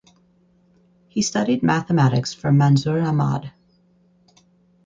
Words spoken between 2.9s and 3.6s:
Ahmad.